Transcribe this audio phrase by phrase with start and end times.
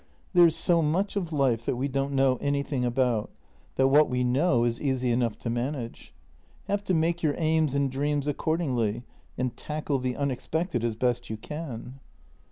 [0.33, 3.29] "There is so much of life that we don't know anything about,
[3.75, 6.11] that what we know is easy enough to manage.
[6.65, 9.03] Have to make your aims and dreams accordingly,
[9.37, 11.99] and tackle the unexpected as best you can."